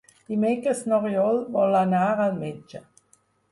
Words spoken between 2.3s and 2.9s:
metge.